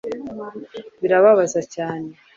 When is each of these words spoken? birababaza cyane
birababaza 1.01 1.59
cyane 1.73 2.09